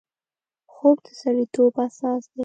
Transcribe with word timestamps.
خوب 0.73 0.97
د 1.05 1.07
سړیتوب 1.21 1.73
اساس 1.85 2.23
دی 2.31 2.39